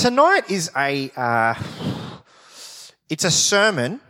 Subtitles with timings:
[0.00, 1.54] tonight is a uh,
[3.10, 4.00] it's a sermon,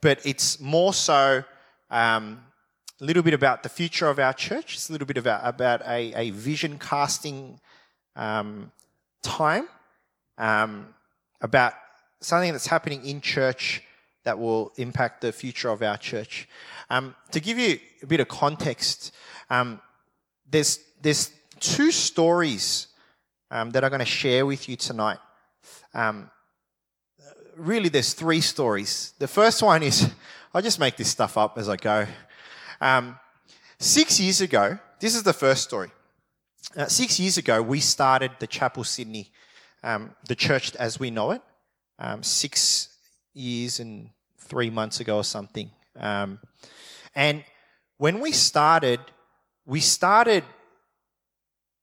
[0.00, 1.44] but it's more so
[1.90, 2.40] um,
[2.98, 4.74] a little bit about the future of our church.
[4.74, 7.60] It's a little bit about about a, a vision casting
[8.16, 8.72] um,
[9.22, 9.68] time
[10.38, 10.94] um,
[11.42, 11.74] about
[12.20, 13.82] something that's happening in church
[14.24, 16.48] that will impact the future of our church.
[16.88, 19.14] Um, to give you a bit of context,
[19.50, 19.78] um,
[20.50, 22.86] there's there's two stories
[23.52, 25.18] um, that I'm going to share with you tonight.
[25.92, 26.30] Um,
[27.54, 29.12] really, there's three stories.
[29.18, 30.10] The first one is
[30.54, 32.06] I just make this stuff up as I go.
[32.80, 33.18] Um,
[33.78, 35.90] six years ago, this is the first story.
[36.76, 39.30] Uh, six years ago, we started the Chapel Sydney,
[39.82, 41.42] um, the church as we know it.
[41.98, 42.88] Um, six
[43.34, 45.70] years and three months ago or something.
[45.98, 46.40] Um,
[47.14, 47.44] and
[47.98, 49.00] when we started,
[49.66, 50.44] we started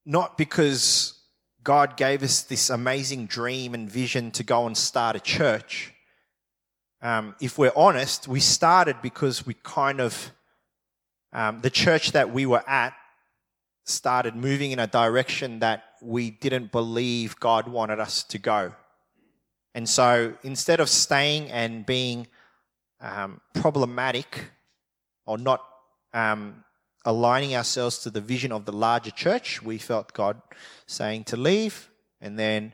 [0.05, 1.18] not because
[1.63, 5.93] God gave us this amazing dream and vision to go and start a church.
[7.01, 10.31] Um, if we're honest, we started because we kind of,
[11.33, 12.93] um, the church that we were at
[13.85, 18.73] started moving in a direction that we didn't believe God wanted us to go.
[19.75, 22.27] And so instead of staying and being
[23.01, 24.51] um, problematic
[25.25, 25.63] or not
[26.13, 26.63] um,
[27.05, 30.41] aligning ourselves to the vision of the larger church, we felt God
[30.85, 31.89] saying to leave.
[32.21, 32.73] And then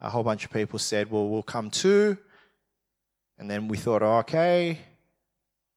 [0.00, 2.18] a whole bunch of people said, Well, we'll come too.
[3.38, 4.78] And then we thought, oh, okay,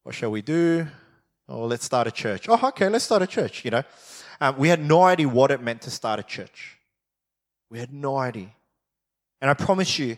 [0.03, 0.87] what shall we do?
[1.49, 2.47] Oh, let's start a church.
[2.49, 3.83] Oh, okay, let's start a church, you know.
[4.39, 6.77] Um, we had no idea what it meant to start a church.
[7.69, 8.51] We had no idea.
[9.41, 10.17] And I promise you,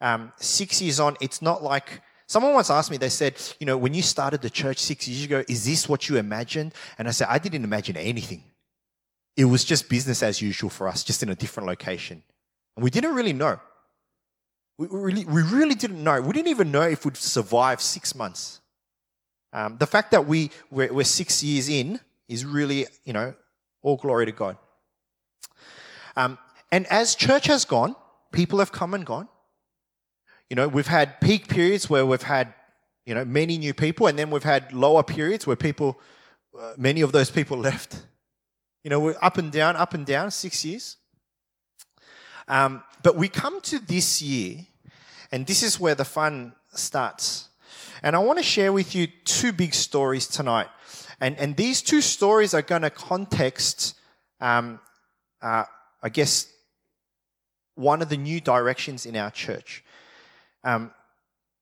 [0.00, 3.76] um, six years on, it's not like Someone once asked me, they said, you know,
[3.76, 6.74] when you started the church six years ago, is this what you imagined?
[6.98, 8.42] And I said, I didn't imagine anything.
[9.36, 12.22] It was just business as usual for us, just in a different location.
[12.76, 13.60] And we didn't really know.
[14.78, 16.20] We really, we really didn't know.
[16.20, 18.60] We didn't even know if we'd survive six months.
[19.52, 23.34] Um, the fact that we, we're, we're six years in is really, you know,
[23.82, 24.56] all glory to God.
[26.16, 26.38] Um,
[26.72, 27.94] and as church has gone,
[28.32, 29.28] people have come and gone.
[30.54, 32.54] You know, we've had peak periods where we've had,
[33.06, 35.98] you know, many new people, and then we've had lower periods where people,
[36.56, 38.06] uh, many of those people left.
[38.84, 40.96] You know, we're up and down, up and down, six years.
[42.46, 44.58] Um, but we come to this year,
[45.32, 47.48] and this is where the fun starts.
[48.04, 50.68] And I want to share with you two big stories tonight.
[51.20, 53.98] And, and these two stories are going to context,
[54.40, 54.78] um,
[55.42, 55.64] uh,
[56.00, 56.46] I guess,
[57.74, 59.82] one of the new directions in our church.
[60.64, 60.90] Um,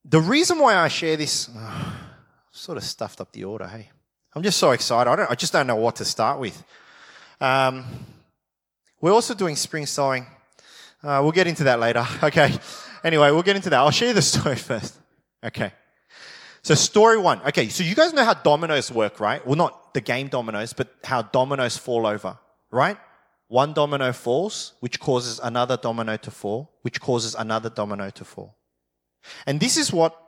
[0.04, 1.94] the reason why I share this, oh,
[2.50, 3.90] sort of stuffed up the order, hey.
[4.34, 5.10] I'm just so excited.
[5.10, 6.64] I, don't, I just don't know what to start with.
[7.40, 7.84] Um,
[9.00, 10.26] we're also doing spring sowing.
[11.02, 12.06] Uh, we'll get into that later.
[12.22, 12.54] Okay.
[13.04, 13.80] Anyway, we'll get into that.
[13.80, 14.94] I'll share the story first.
[15.44, 15.72] Okay.
[16.62, 17.40] So story one.
[17.42, 17.68] Okay.
[17.68, 19.44] So you guys know how dominoes work, right?
[19.44, 22.38] Well, not the game dominoes, but how dominoes fall over,
[22.70, 22.96] right?
[23.48, 28.56] One domino falls, which causes another domino to fall, which causes another domino to fall.
[29.46, 30.18] And this is what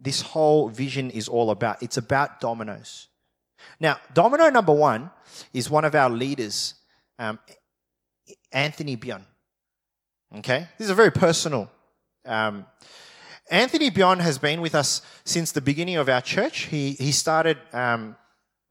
[0.00, 1.82] this whole vision is all about.
[1.82, 3.08] It's about dominoes.
[3.80, 5.10] Now, domino number one
[5.52, 6.74] is one of our leaders,
[7.18, 7.38] um,
[8.52, 9.24] Anthony Bion.
[10.36, 10.68] Okay?
[10.78, 11.70] This is a very personal.
[12.24, 12.66] Um,
[13.50, 16.64] Anthony Bion has been with us since the beginning of our church.
[16.64, 18.16] He, he started um,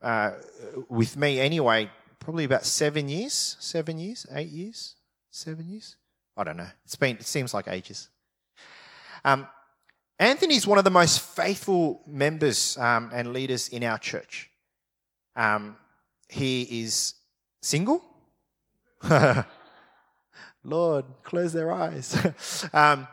[0.02, 0.32] uh,
[0.88, 1.90] with me anyway,
[2.20, 4.96] probably about seven years, seven years, eight years,
[5.32, 5.98] seven years.
[6.36, 6.68] I don't know.
[6.86, 8.10] It's been, it seems like ages.
[9.26, 9.48] Um,
[10.20, 14.50] Anthony's one of the most faithful members um, and leaders in our church.
[15.36, 15.78] Um,
[16.28, 17.14] he is
[17.62, 18.04] single.
[20.64, 22.18] Lord, close their eyes.
[22.74, 23.08] um,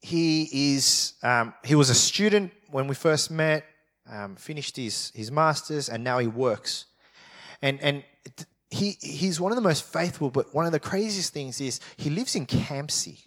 [0.00, 1.14] he is.
[1.22, 3.64] Um, he was a student when we first met.
[4.08, 6.86] Um, finished his his masters, and now he works.
[7.62, 8.02] And and
[8.70, 10.30] he he's one of the most faithful.
[10.30, 13.26] But one of the craziest things is he lives in Campsie.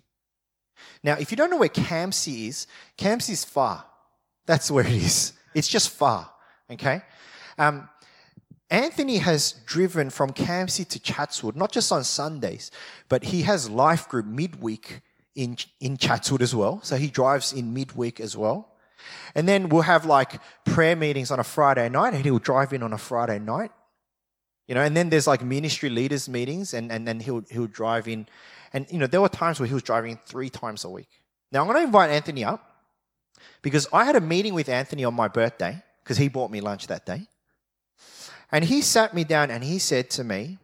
[1.03, 3.85] Now, if you don't know where Campsie is, Campsie is far.
[4.45, 5.33] That's where it is.
[5.53, 6.29] It's just far.
[6.69, 7.01] Okay?
[7.57, 7.89] Um,
[8.69, 12.71] Anthony has driven from Campsie to Chatswood, not just on Sundays,
[13.07, 15.01] but he has life group midweek
[15.35, 16.79] in, in Chatswood as well.
[16.81, 18.73] So he drives in midweek as well.
[19.35, 22.81] And then we'll have like prayer meetings on a Friday night and he'll drive in
[22.81, 23.71] on a Friday night.
[24.67, 28.07] You know, and then there's like ministry leaders meetings and, and then he'll, he'll drive
[28.07, 28.27] in
[28.73, 31.09] and, you know, there were times where he was driving three times a week.
[31.51, 32.67] Now, I'm going to invite Anthony up
[33.61, 36.87] because I had a meeting with Anthony on my birthday because he bought me lunch
[36.87, 37.27] that day.
[38.51, 40.57] And he sat me down and he said to me,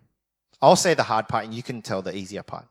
[0.61, 2.65] I'll say the hard part and you can tell the easier part.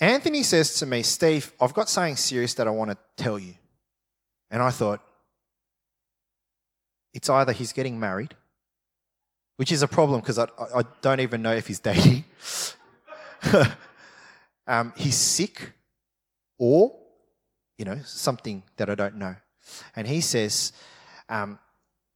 [0.00, 3.54] Anthony says to me, Steve, I've got something serious that I want to tell you.
[4.50, 5.00] And I thought,
[7.14, 8.34] it's either he's getting married,
[9.56, 12.24] which is a problem because I, I don't even know if he's dating,
[14.66, 15.72] um, he's sick,
[16.58, 16.96] or,
[17.78, 19.36] you know, something that I don't know.
[19.94, 20.72] And he says,
[21.28, 21.58] um,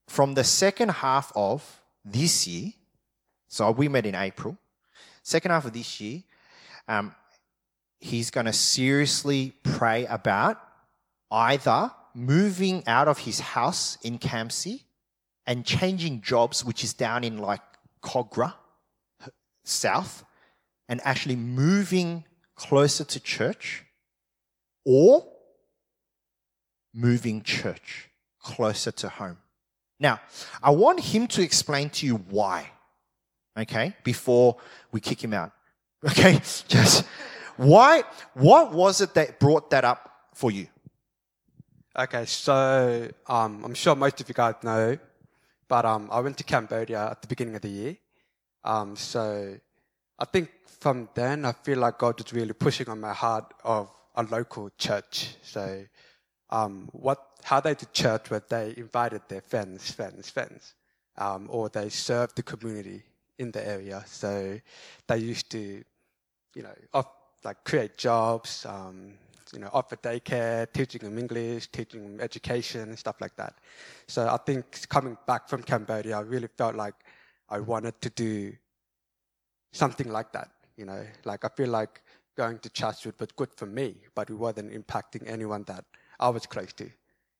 [0.08, 2.72] from the second half of this year,
[3.48, 4.56] so we met in April,
[5.22, 6.22] second half of this year,
[6.88, 7.14] um,
[7.98, 10.58] he's going to seriously pray about
[11.30, 14.82] either moving out of his house in Campsie
[15.46, 17.60] and changing jobs, which is down in like
[18.02, 18.54] Kogarah,
[19.64, 20.24] south,
[20.90, 23.84] and actually moving closer to church,
[24.84, 25.26] or
[26.92, 28.10] moving church
[28.42, 29.38] closer to home.
[29.98, 30.20] Now,
[30.62, 32.70] I want him to explain to you why,
[33.58, 34.56] okay, before
[34.92, 35.52] we kick him out.
[36.02, 37.04] Okay, just
[37.58, 40.66] why, what was it that brought that up for you?
[41.94, 44.96] Okay, so um, I'm sure most of you guys know
[45.70, 47.96] but um, I went to Cambodia at the beginning of the year.
[48.64, 49.56] Um, so
[50.20, 53.90] I think from then I feel like God was really pushing on my heart of
[54.14, 55.36] a local church.
[55.42, 55.84] So
[56.50, 60.74] um, what how they did church was they invited their friends, friends, friends,
[61.16, 63.02] um, or they served the community
[63.38, 64.02] in the area.
[64.06, 64.60] So
[65.06, 65.82] they used to,
[66.54, 67.06] you know, off,
[67.42, 69.14] like create jobs, um,
[69.54, 73.54] you know, offer daycare, teaching them English, teaching them education, stuff like that.
[74.06, 76.94] So I think coming back from Cambodia, I really felt like
[77.48, 78.52] I wanted to do
[79.72, 80.50] something like that.
[80.76, 82.02] You know, like I feel like
[82.36, 85.84] going to Chatswood was good for me, but it wasn't impacting anyone that
[86.18, 86.90] I was close to.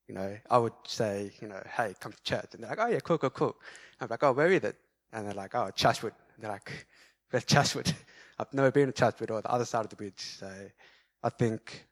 [0.07, 2.49] You know, I would say, you know, hey, come to church.
[2.53, 3.55] And they're like, oh, yeah, cool, cool, cool.
[3.99, 4.75] I'm like, oh, where is it?
[5.13, 6.13] And they're like, oh, Chatswood.
[6.37, 6.85] They're like,
[7.29, 7.93] where's Chatswood?
[8.39, 10.19] I've never been to Chatswood or the other side of the bridge.
[10.19, 10.51] So
[11.23, 11.85] I think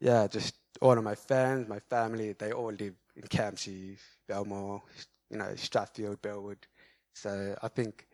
[0.00, 4.82] yeah, just all of my friends, my family, they all live in Campsie, Belmore,
[5.30, 6.66] you know, Strathfield, Burwood.
[7.14, 8.06] So I think,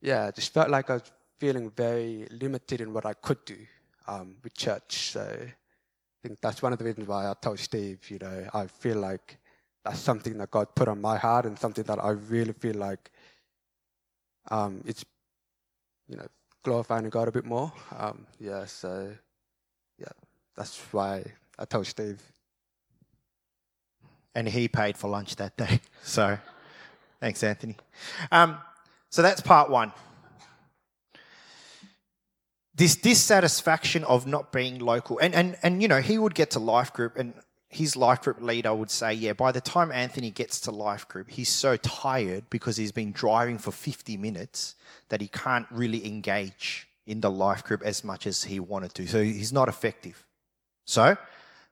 [0.00, 3.56] yeah, I just felt like I was feeling very limited in what I could do
[4.06, 5.10] um, with church.
[5.12, 5.54] So I
[6.22, 9.38] think that's one of the reasons why I told Steve, you know, I feel like
[9.84, 13.10] that's something that God put on my heart and something that I really feel like
[14.50, 15.04] um, it's,
[16.08, 16.26] you know,
[16.62, 17.72] glorifying God a bit more.
[17.96, 19.12] Um, yeah, so
[19.98, 20.08] yeah.
[20.56, 21.24] That's why
[21.58, 22.22] I told Steve.
[24.34, 25.80] And he paid for lunch that day.
[26.02, 26.38] So
[27.18, 27.76] thanks, Anthony.
[28.30, 28.58] Um,
[29.14, 29.92] so that's part one.
[32.74, 35.20] This dissatisfaction of not being local.
[35.20, 37.32] And, and, and, you know, he would get to life group, and
[37.68, 41.30] his life group leader would say, Yeah, by the time Anthony gets to life group,
[41.30, 44.74] he's so tired because he's been driving for 50 minutes
[45.10, 49.06] that he can't really engage in the life group as much as he wanted to.
[49.06, 50.26] So he's not effective.
[50.86, 51.16] So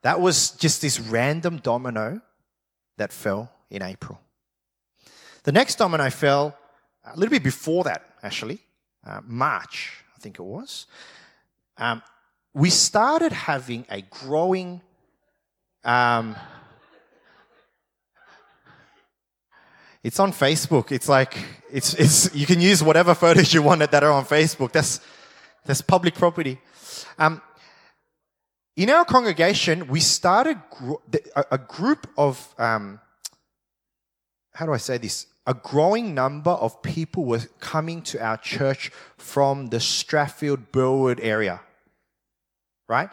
[0.02, 2.20] that was just this random domino
[2.98, 4.20] that fell in April.
[5.42, 6.56] The next domino fell
[7.04, 8.60] a little bit before that, actually,
[9.06, 10.86] uh, March, I think it was.
[11.76, 12.02] Um,
[12.54, 14.80] we started having a growing.
[15.84, 16.36] Um,
[20.04, 20.92] it's on Facebook.
[20.92, 21.36] It's like
[21.70, 24.72] it's it's you can use whatever photos you want that are on Facebook.
[24.72, 25.00] That's
[25.64, 26.58] that's public property.
[27.18, 27.40] Um,
[28.76, 30.58] in our congregation, we started
[31.50, 33.00] a group of, um,
[34.54, 35.26] how do I say this?
[35.46, 41.60] A growing number of people were coming to our church from the Strathfield Burwood area.
[42.88, 43.10] Right?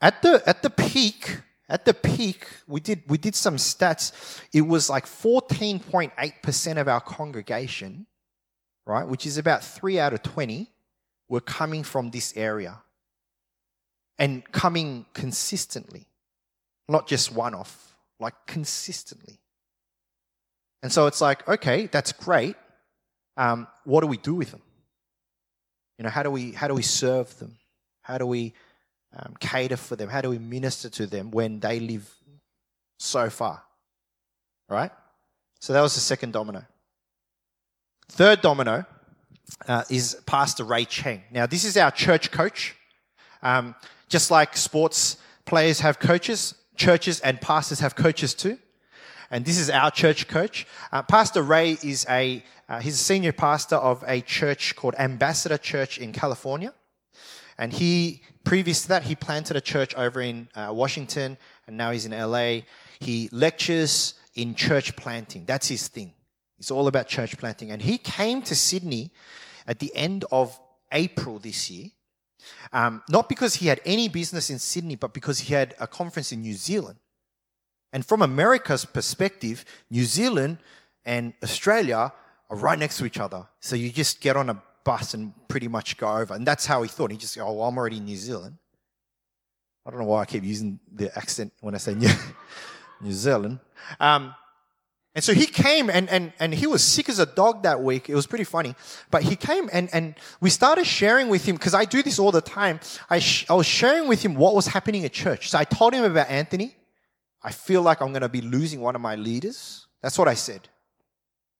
[0.00, 4.12] At the, at the peak, at the peak, we did, we did some stats.
[4.52, 8.06] It was like 14.8% of our congregation,
[8.86, 10.70] right, which is about three out of 20,
[11.28, 12.82] were coming from this area
[14.18, 16.06] and coming consistently,
[16.88, 19.40] not just one off, like consistently.
[20.82, 22.56] And so it's like, okay, that's great.
[23.36, 24.62] Um, what do we do with them?
[25.98, 27.56] You know, how do we how do we serve them?
[28.02, 28.54] How do we
[29.16, 30.08] um, cater for them?
[30.08, 32.12] How do we minister to them when they live
[32.98, 33.62] so far?
[34.68, 34.90] All right.
[35.60, 36.64] So that was the second domino.
[38.08, 38.84] Third domino
[39.68, 41.22] uh, is Pastor Ray Cheng.
[41.30, 42.74] Now, this is our church coach.
[43.42, 43.74] Um,
[44.08, 48.58] just like sports players have coaches, churches and pastors have coaches too.
[49.32, 50.66] And this is our church coach.
[50.92, 55.56] Uh, pastor Ray is a, uh, he's a senior pastor of a church called Ambassador
[55.56, 56.74] Church in California.
[57.56, 61.90] And he, previous to that, he planted a church over in uh, Washington and now
[61.92, 62.60] he's in LA.
[63.00, 65.46] He lectures in church planting.
[65.46, 66.12] That's his thing.
[66.58, 67.70] It's all about church planting.
[67.70, 69.12] And he came to Sydney
[69.66, 70.60] at the end of
[70.92, 71.88] April this year
[72.72, 76.32] Um, not because he had any business in Sydney, but because he had a conference
[76.32, 76.98] in New Zealand.
[77.92, 80.58] And from America's perspective, New Zealand
[81.04, 82.12] and Australia
[82.48, 83.46] are right next to each other.
[83.60, 86.34] So you just get on a bus and pretty much go over.
[86.34, 87.10] And that's how he thought.
[87.10, 88.56] He just, oh, well, I'm already in New Zealand.
[89.84, 92.10] I don't know why I keep using the accent when I say New,
[93.00, 93.58] New Zealand.
[93.98, 94.34] Um,
[95.14, 98.08] and so he came and, and, and he was sick as a dog that week.
[98.08, 98.74] It was pretty funny.
[99.10, 102.32] But he came and, and we started sharing with him, because I do this all
[102.32, 102.80] the time.
[103.10, 105.50] I, sh- I was sharing with him what was happening at church.
[105.50, 106.74] So I told him about Anthony.
[107.42, 109.86] I feel like I'm going to be losing one of my leaders.
[110.00, 110.68] That's what I said.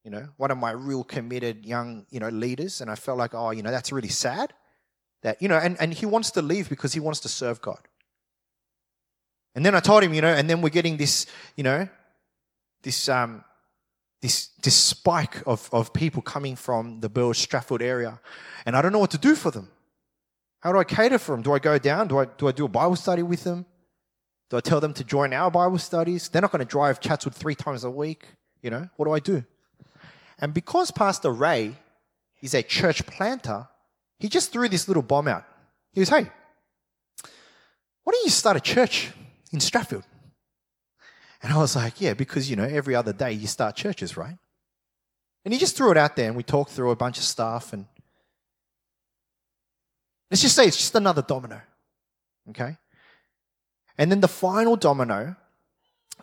[0.04, 2.80] You know, one of my real committed young, you know, leaders.
[2.80, 4.52] And I felt like, oh, you know, that's really sad.
[5.22, 7.80] That, you know, and, and he wants to leave because he wants to serve God.
[9.54, 11.88] And then I told him, you know, and then we're getting this, you know,
[12.82, 13.44] this, um,
[14.20, 18.20] this, this spike of, of people coming from the Burwood Strathfield area.
[18.64, 19.68] And I don't know what to do for them.
[20.60, 21.42] How do I cater for them?
[21.42, 22.08] Do I go down?
[22.08, 23.66] Do I, do I do a Bible study with them?
[24.52, 26.28] Do I tell them to join our Bible studies?
[26.28, 28.26] They're not going to drive Chatswood three times a week.
[28.60, 29.42] You know, what do I do?
[30.38, 31.74] And because Pastor Ray
[32.42, 33.66] is a church planter,
[34.18, 35.46] he just threw this little bomb out.
[35.94, 36.30] He goes, Hey,
[38.04, 39.10] why don't you start a church
[39.52, 40.04] in Strathfield?
[41.42, 44.36] And I was like, yeah, because, you know, every other day you start churches, right?
[45.46, 47.72] And he just threw it out there and we talked through a bunch of stuff
[47.72, 47.86] and
[50.30, 51.62] let's just say it's just another domino.
[52.50, 52.76] Okay?
[53.98, 55.36] And then the final domino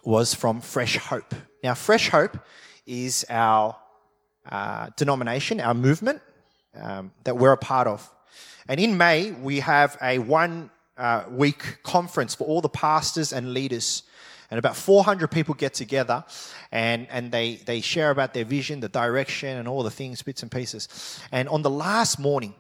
[0.03, 1.33] was from Fresh Hope.
[1.63, 2.37] Now, Fresh Hope
[2.85, 3.75] is our
[4.49, 6.21] uh, denomination, our movement
[6.75, 8.09] um, that we're a part of.
[8.67, 13.53] And in May, we have a one uh, week conference for all the pastors and
[13.53, 14.03] leaders
[14.51, 16.23] and about 400 people get together
[16.71, 20.41] and, and they, they share about their vision, the direction, and all the things, bits
[20.41, 21.19] and pieces.
[21.31, 22.55] And on the last morning,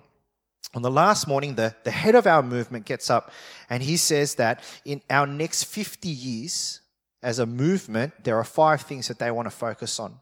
[0.75, 3.31] on the last morning, the, the head of our movement gets up
[3.69, 6.81] and he says that in our next 50 years
[7.23, 10.19] as a movement, there are five things that they want to focus on.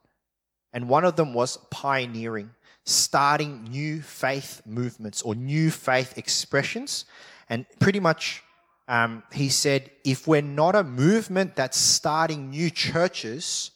[0.73, 2.51] And one of them was pioneering,
[2.85, 7.05] starting new faith movements or new faith expressions.
[7.49, 8.41] And pretty much
[8.87, 13.71] um, he said, if we're not a movement that's starting new churches,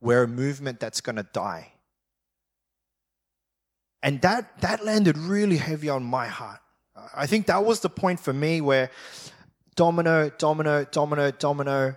[0.00, 1.72] we're a movement that's going to die.
[4.02, 6.60] And that, that landed really heavy on my heart.
[7.14, 8.90] I think that was the point for me where
[9.74, 11.96] domino, domino, domino, domino.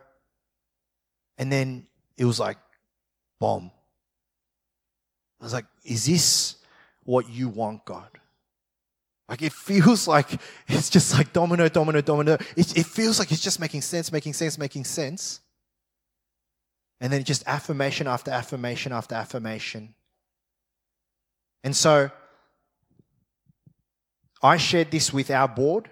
[1.38, 2.58] And then it was like,
[3.40, 3.72] bomb.
[5.40, 6.56] I was like, is this
[7.04, 8.10] what you want, God?
[9.28, 12.34] Like it feels like it's just like domino, domino, domino.
[12.56, 15.40] It, it feels like it's just making sense, making sense, making sense.
[17.00, 19.96] And then just affirmation after affirmation after affirmation.
[21.64, 22.10] And so
[24.42, 25.90] I shared this with our board.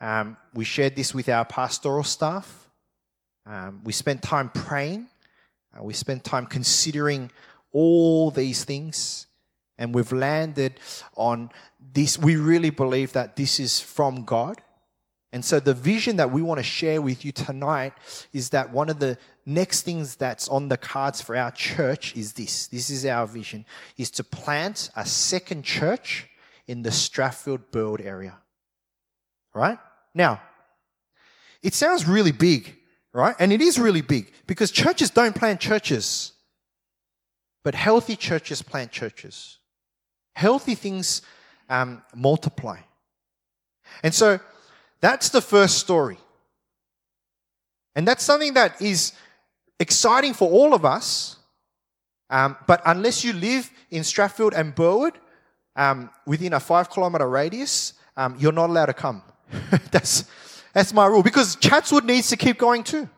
[0.00, 2.68] Um, we shared this with our pastoral staff.
[3.46, 5.06] Um, we spent time praying.
[5.72, 7.30] Uh, we spent time considering
[7.72, 9.26] all these things
[9.78, 10.74] and we've landed
[11.16, 11.50] on
[11.92, 12.18] this.
[12.18, 14.60] We really believe that this is from God.
[15.32, 17.92] And so the vision that we want to share with you tonight
[18.32, 22.32] is that one of the next things that's on the cards for our church is
[22.32, 22.66] this.
[22.68, 23.64] This is our vision
[23.96, 26.28] is to plant a second church
[26.66, 28.36] in the Strathfield Burwood area.
[29.54, 29.78] Right?
[30.14, 30.40] Now,
[31.62, 32.76] it sounds really big,
[33.12, 33.36] right?
[33.38, 36.32] And it is really big because churches don't plant churches.
[37.62, 39.58] But healthy churches plant churches
[40.34, 41.22] healthy things
[41.68, 42.78] um, multiply.
[44.02, 44.40] And so
[45.00, 46.18] that's the first story.
[47.94, 49.12] And that's something that is
[49.78, 51.36] exciting for all of us.
[52.30, 55.18] Um, but unless you live in Strathfield and Burwood,
[55.76, 59.22] um, within a five kilometer radius, um, you're not allowed to come.
[59.90, 60.24] that's,
[60.72, 61.22] that's my rule.
[61.22, 63.08] Because Chatswood needs to keep going too.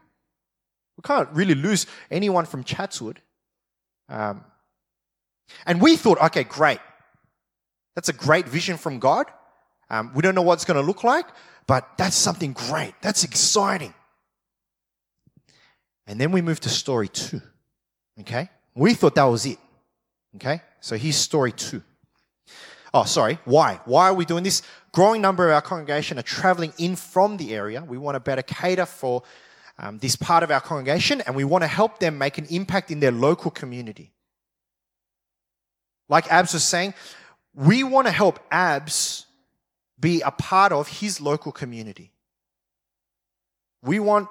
[0.96, 3.20] We can't really lose anyone from Chatswood.
[4.08, 4.44] Um,
[5.66, 6.80] and we thought, okay, great.
[7.94, 9.26] That's a great vision from God.
[9.88, 11.26] Um, we don't know what it's going to look like,
[11.66, 12.94] but that's something great.
[13.02, 13.94] That's exciting.
[16.06, 17.42] And then we move to story two.
[18.20, 18.48] Okay?
[18.75, 19.58] We thought that was it.
[20.36, 20.60] Okay?
[20.80, 21.82] So here's story two.
[22.94, 23.38] Oh, sorry.
[23.44, 23.80] Why?
[23.84, 24.62] Why are we doing this?
[24.92, 27.82] Growing number of our congregation are traveling in from the area.
[27.82, 29.22] We want to better cater for
[29.78, 32.90] um, this part of our congregation and we want to help them make an impact
[32.90, 34.12] in their local community.
[36.08, 36.94] Like Abs was saying,
[37.54, 39.26] we want to help Abs
[39.98, 42.12] be a part of his local community.
[43.82, 44.28] We want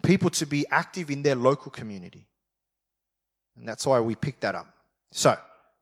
[0.00, 2.26] people to be active in their local community.
[3.56, 4.66] And that's why we picked that up.
[5.12, 5.36] So,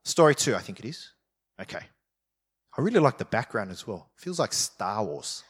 [0.05, 1.13] story two, I think it is.
[1.61, 1.81] Okay.
[2.77, 4.11] I really like the background as well.
[4.17, 5.43] Feels like Star Wars.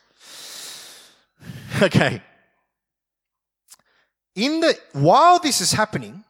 [1.82, 2.22] okay.
[4.34, 6.25] In the while this is happening,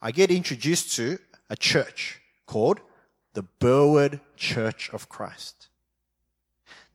[0.00, 2.80] I get introduced to a church called
[3.34, 5.68] the Burwood Church of Christ.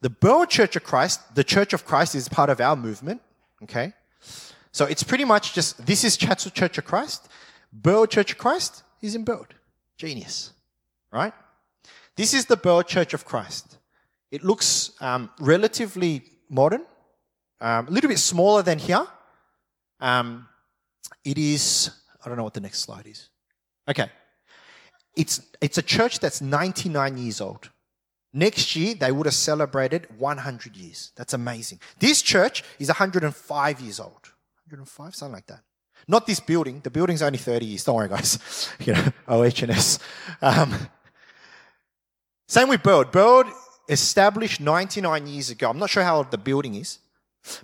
[0.01, 3.21] The Burwood Church of Christ, the Church of Christ is part of our movement,
[3.63, 3.93] okay?
[4.77, 7.27] So it's pretty much just this is Chatswood Church of Christ.
[7.73, 9.55] Burwood Church of Christ is in Burwood.
[9.97, 10.53] Genius,
[11.11, 11.33] right?
[12.15, 13.79] This is the Burwood Church of Christ.
[14.29, 16.85] It looks um, relatively modern,
[17.59, 19.07] um, a little bit smaller than here.
[19.99, 20.47] Um,
[21.25, 21.89] it is,
[22.23, 23.29] I don't know what the next slide is.
[23.89, 24.11] Okay.
[25.15, 27.71] It's, it's a church that's 99 years old.
[28.31, 31.13] Next year, they would have celebrated 100 years.
[31.15, 31.79] That's amazing.
[31.97, 34.26] This church is 105 years old.
[34.69, 35.61] 105, something like that.
[36.07, 36.81] Not this building.
[36.83, 37.83] The building's only 30 years.
[37.83, 38.69] Don't worry, guys.
[38.79, 39.99] you know, OHS.
[40.41, 40.75] Um,
[42.47, 43.11] same with Bird.
[43.11, 43.47] Bird
[43.89, 45.69] established 99 years ago.
[45.69, 46.99] I'm not sure how old the building is,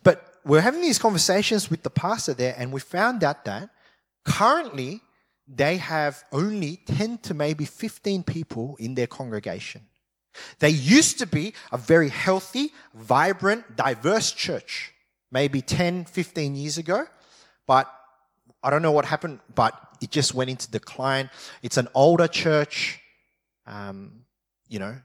[0.03, 3.69] but we're having these conversations with the pastor there, and we found out that
[4.25, 5.01] currently
[5.47, 9.81] they have only 10 to maybe 15 people in their congregation.
[10.59, 14.92] They used to be a very healthy, vibrant, diverse church,
[15.33, 17.05] maybe 10, 15 years ago,
[17.67, 17.91] but
[18.61, 21.29] I don't know what happened, but it just went into decline.
[21.63, 23.01] It's an older church.
[23.65, 24.25] Um,
[24.69, 24.95] you know,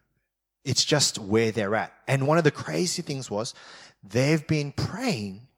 [0.65, 1.93] it's just where they're at.
[2.07, 3.55] And one of the crazy things was
[4.03, 5.49] they've been praying,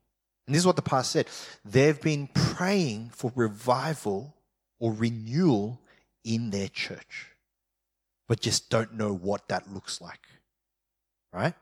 [0.47, 1.29] and this is what the pastor said
[1.65, 4.37] they've been praying for revival
[4.79, 5.81] or renewal
[6.25, 7.27] in their church,
[8.29, 10.29] but just don't know what that looks like.
[11.33, 11.55] Right?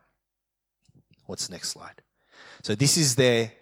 [1.26, 2.02] What's the next slide?
[2.62, 3.52] So, this is their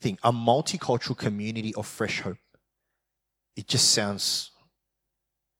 [0.00, 2.38] thing a multicultural community of fresh hope.
[3.56, 4.50] It just sounds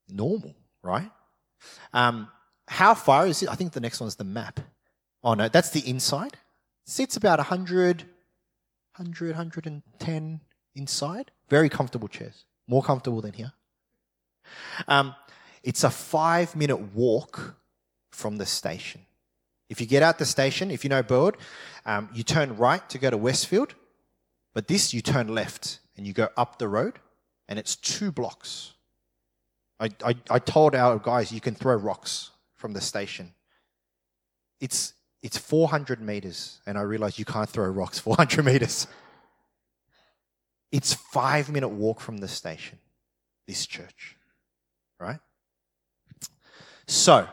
[0.08, 1.10] normal, right?
[1.92, 2.28] Um,
[2.66, 3.48] how far is it?
[3.48, 4.60] I think the next one's the map.
[5.22, 6.36] Oh no, that's the inside.
[6.86, 8.04] Sits about 100,
[8.96, 10.40] 100, 110
[10.74, 11.30] inside.
[11.48, 12.44] Very comfortable chairs.
[12.66, 13.52] More comfortable than here.
[14.88, 15.14] Um,
[15.62, 17.56] it's a five minute walk
[18.12, 19.02] from the station.
[19.70, 21.36] If you get out the station, if you know Burwood,
[21.86, 23.76] um, you turn right to go to Westfield,
[24.52, 26.98] but this you turn left and you go up the road,
[27.48, 28.72] and it's two blocks.
[29.78, 33.32] I, I, I told our guys you can throw rocks from the station.
[34.60, 38.88] It's, it's 400 meters, and I realized you can't throw rocks 400 meters.
[40.72, 42.78] It's five minute walk from the station,
[43.46, 44.16] this church,
[44.98, 45.20] right?
[46.86, 47.28] So,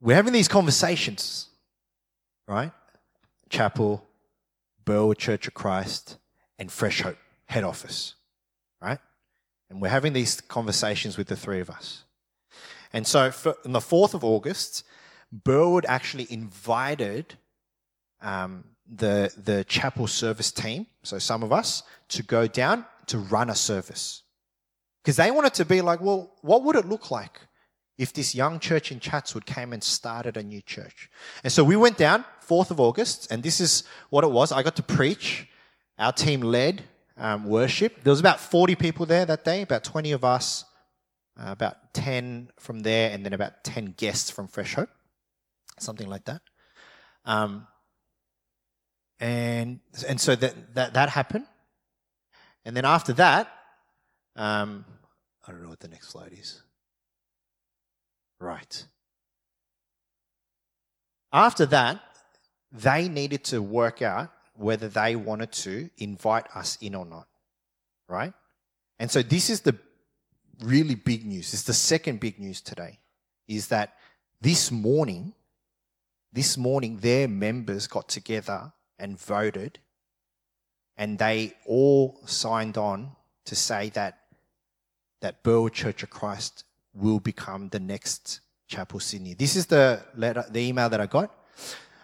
[0.00, 1.48] we're having these conversations,
[2.46, 2.72] right?
[3.48, 4.06] Chapel,
[4.84, 6.18] Burwood Church of Christ,
[6.58, 8.14] and Fresh Hope head office,
[8.80, 8.98] right?
[9.70, 12.04] And we're having these conversations with the three of us.
[12.92, 13.32] And so
[13.64, 14.84] on the 4th of August,
[15.32, 17.34] Burwood actually invited
[18.20, 23.50] um, the, the chapel service team, so some of us, to go down to run
[23.50, 24.22] a service.
[25.02, 27.40] Because they wanted to be like, well, what would it look like
[27.98, 31.10] if this young church in Chatswood came and started a new church?
[31.42, 34.52] And so we went down, 4th of August, and this is what it was.
[34.52, 35.48] I got to preach.
[35.98, 36.84] Our team led
[37.16, 38.02] um, worship.
[38.02, 40.64] There was about 40 people there that day, about 20 of us,
[41.38, 44.90] uh, about 10 from there, and then about 10 guests from Fresh Hope,
[45.78, 46.42] something like that.
[47.24, 47.66] Um,
[49.18, 51.46] and and so that, that, that happened.
[52.64, 53.48] And then after that,
[54.34, 54.84] um,
[55.46, 56.62] I don't know what the next slide is.
[58.40, 58.84] Right.
[61.32, 62.00] After that,
[62.72, 67.26] they needed to work out whether they wanted to invite us in or not.
[68.08, 68.32] Right?
[68.98, 69.76] And so this is the
[70.62, 71.52] really big news.
[71.52, 72.98] It's the second big news today
[73.48, 73.94] is that
[74.40, 75.34] this morning,
[76.32, 79.78] this morning, their members got together and voted,
[80.96, 83.12] and they all signed on
[83.44, 84.18] to say that
[85.20, 86.64] that Burwood Church of Christ
[86.96, 89.34] will become the next Chapel Sydney.
[89.34, 91.30] This is the letter, the email that I got.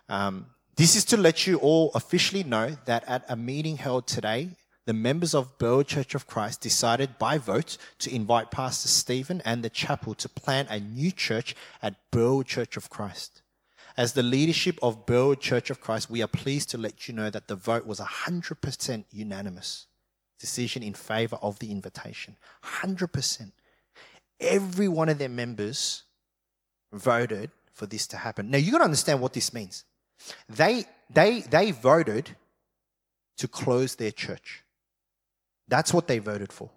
[0.08, 4.50] Um, this is to let you all officially know that at a meeting held today,
[4.84, 9.62] the members of Burwood Church of Christ decided by vote to invite Pastor Stephen and
[9.62, 13.42] the chapel to plant a new church at Burwood Church of Christ.
[13.96, 17.30] As the leadership of Burwood Church of Christ, we are pleased to let you know
[17.30, 19.86] that the vote was 100% unanimous
[20.40, 22.36] decision in favor of the invitation.
[22.64, 23.52] 100%.
[24.42, 26.02] Every one of their members
[26.92, 28.50] voted for this to happen.
[28.50, 29.84] Now, you got to understand what this means.
[30.48, 32.36] They, they, they voted
[33.38, 34.62] to close their church.
[35.68, 36.70] That's what they voted for.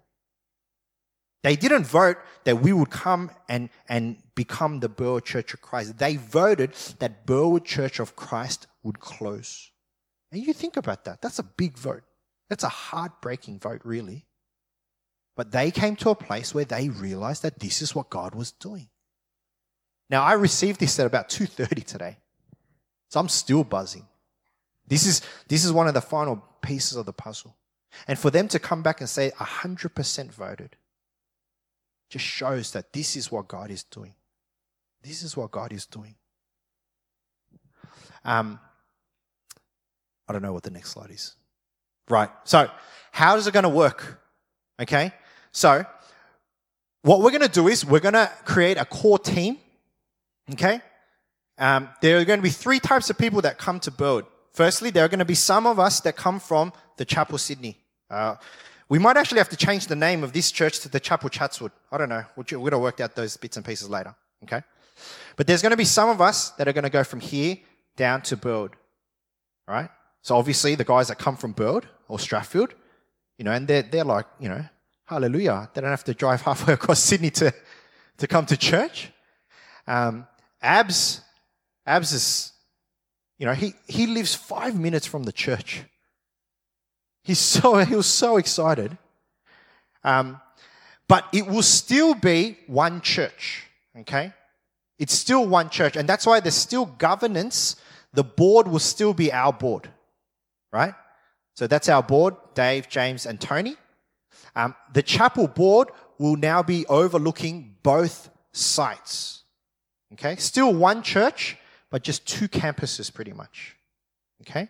[1.42, 5.98] They didn't vote that we would come and, and become the Burwood Church of Christ.
[5.98, 9.70] They voted that Burwood Church of Christ would close.
[10.32, 11.22] And you think about that.
[11.22, 12.02] That's a big vote.
[12.48, 14.25] That's a heartbreaking vote, really.
[15.36, 18.52] But they came to a place where they realized that this is what God was
[18.52, 18.88] doing.
[20.08, 22.16] Now, I received this at about 2.30 today.
[23.08, 24.06] So I'm still buzzing.
[24.86, 27.54] This is, this is one of the final pieces of the puzzle.
[28.08, 30.76] And for them to come back and say 100% voted
[32.08, 34.14] just shows that this is what God is doing.
[35.02, 36.14] This is what God is doing.
[38.24, 38.58] Um,
[40.28, 41.34] I don't know what the next slide is.
[42.08, 42.30] Right.
[42.44, 42.70] So,
[43.12, 44.20] how is it going to work?
[44.80, 45.12] Okay.
[45.56, 45.86] So,
[47.00, 49.56] what we're going to do is we're going to create a core team.
[50.52, 50.82] Okay.
[51.56, 54.26] Um, there are going to be three types of people that come to Burwood.
[54.52, 57.78] Firstly, there are going to be some of us that come from the Chapel Sydney.
[58.10, 58.36] Uh,
[58.90, 61.72] we might actually have to change the name of this church to the Chapel Chatswood.
[61.90, 62.24] I don't know.
[62.36, 64.14] We're going to work out those bits and pieces later.
[64.42, 64.62] Okay.
[65.36, 67.56] But there's going to be some of us that are going to go from here
[67.96, 68.72] down to Burwood.
[69.66, 69.88] Right?
[70.20, 72.72] So obviously the guys that come from Burwood or Strathfield,
[73.38, 74.62] you know, and they're, they're like, you know,
[75.06, 75.70] hallelujah.
[75.72, 77.54] They don't have to drive halfway across Sydney to,
[78.18, 79.10] to come to church.
[79.86, 80.26] Um,
[80.60, 81.20] Abs,
[81.86, 82.52] Abs is,
[83.38, 85.82] you know, he, he lives five minutes from the church.
[87.22, 88.96] He's so, he was so excited.
[90.04, 90.40] Um,
[91.08, 93.64] but it will still be one church,
[94.00, 94.32] okay?
[94.98, 95.96] It's still one church.
[95.96, 97.76] And that's why there's still governance.
[98.12, 99.88] The board will still be our board,
[100.72, 100.94] right?
[101.54, 103.76] So that's our board, Dave, James, and Tony.
[104.56, 109.44] Um, the chapel board will now be overlooking both sites.
[110.14, 110.36] Okay?
[110.36, 111.58] Still one church,
[111.90, 113.76] but just two campuses pretty much.
[114.40, 114.68] Okay?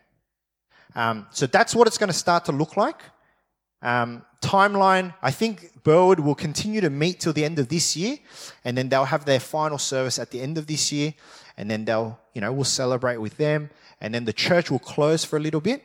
[0.95, 3.01] Um, so that's what it's going to start to look like.
[3.83, 8.17] Um, timeline, I think Burwood will continue to meet till the end of this year,
[8.65, 11.15] and then they'll have their final service at the end of this year,
[11.57, 13.71] and then they'll, you know, we'll celebrate with them,
[14.01, 15.85] and then the church will close for a little bit,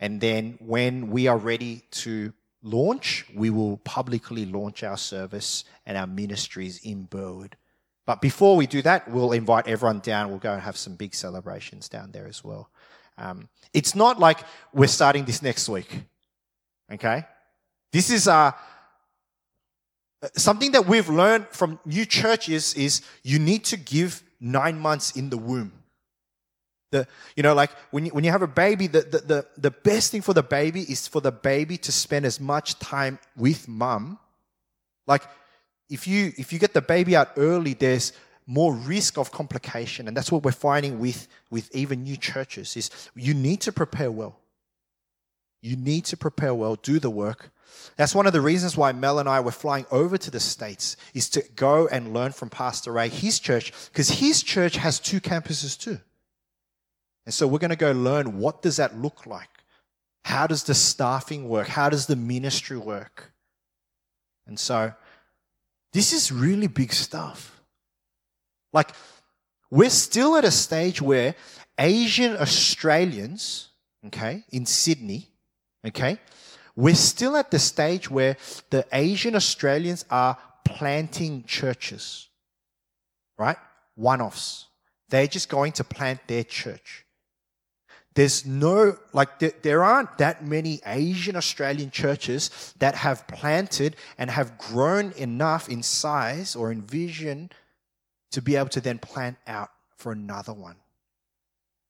[0.00, 2.32] and then when we are ready to
[2.64, 7.56] launch, we will publicly launch our service and our ministries in Burwood.
[8.06, 10.30] But before we do that, we'll invite everyone down.
[10.30, 12.68] We'll go and have some big celebrations down there as well.
[13.16, 14.40] Um, it's not like
[14.72, 16.02] we're starting this next week.
[16.92, 17.24] Okay?
[17.92, 18.52] This is uh,
[20.36, 25.30] something that we've learned from new churches is you need to give nine months in
[25.30, 25.72] the womb.
[26.94, 29.70] The, you know, like when you, when you have a baby, the, the, the, the
[29.72, 33.66] best thing for the baby is for the baby to spend as much time with
[33.66, 34.20] mum.
[35.08, 35.24] Like
[35.90, 38.12] if you, if you get the baby out early, there's
[38.46, 40.06] more risk of complication.
[40.06, 44.12] And that's what we're finding with, with even new churches is you need to prepare
[44.12, 44.38] well.
[45.60, 47.50] You need to prepare well, do the work.
[47.96, 50.96] That's one of the reasons why Mel and I were flying over to the States
[51.12, 55.20] is to go and learn from Pastor Ray, his church, because his church has two
[55.20, 55.98] campuses too.
[57.26, 59.48] And so we're going to go learn what does that look like?
[60.24, 61.68] How does the staffing work?
[61.68, 63.32] How does the ministry work?
[64.46, 64.92] And so
[65.92, 67.60] this is really big stuff.
[68.72, 68.90] Like
[69.70, 71.34] we're still at a stage where
[71.78, 73.68] Asian Australians,
[74.06, 75.28] okay, in Sydney,
[75.86, 76.18] okay,
[76.76, 78.36] we're still at the stage where
[78.70, 82.28] the Asian Australians are planting churches,
[83.38, 83.56] right?
[83.94, 84.66] One offs.
[85.08, 87.03] They're just going to plant their church.
[88.14, 94.30] There's no, like, there, there aren't that many Asian Australian churches that have planted and
[94.30, 97.50] have grown enough in size or in vision
[98.30, 100.76] to be able to then plant out for another one.